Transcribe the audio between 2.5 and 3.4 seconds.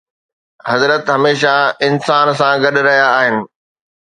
گڏ رهيا آهن